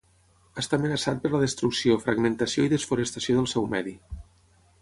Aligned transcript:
Està 0.61 0.77
amenaçat 0.79 1.19
per 1.25 1.31
la 1.33 1.41
destrucció, 1.43 1.99
fragmentació 2.05 2.65
i 2.69 2.75
desforestació 2.75 3.39
del 3.41 3.49
seu 3.53 3.73
medi. 3.75 3.99